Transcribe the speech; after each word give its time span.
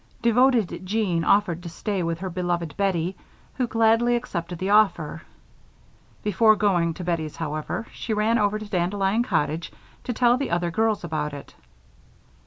Devoted 0.23 0.83
Jean 0.83 1.23
offered 1.23 1.61
to 1.61 1.69
stay 1.69 2.01
with 2.01 2.21
her 2.21 2.29
beloved 2.31 2.75
Bettie, 2.75 3.15
who 3.53 3.67
gladly 3.67 4.15
accepted 4.15 4.57
the 4.57 4.71
offer. 4.71 5.21
Before 6.23 6.55
going 6.55 6.95
to 6.95 7.03
Bettie's, 7.03 7.35
however, 7.35 7.85
Jean 7.93 8.15
ran 8.15 8.39
over 8.39 8.57
to 8.57 8.65
Dandelion 8.65 9.21
Cottage 9.21 9.71
to 10.05 10.11
tell 10.11 10.37
the 10.37 10.49
other 10.49 10.71
girls 10.71 11.03
about 11.03 11.33
it. 11.35 11.53